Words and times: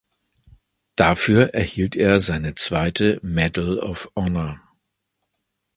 Dafür 0.95 1.49
erhielt 1.53 1.95
er 1.95 2.19
seine 2.19 2.55
zweite 2.55 3.19
Medal 3.21 3.77
of 3.77 4.09
Honor. 4.15 4.59